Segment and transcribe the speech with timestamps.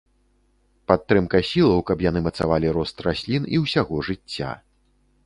[0.91, 4.49] Падтрымка сілаў, каб яны мацавалі рост раслін і ўсяго жыцця.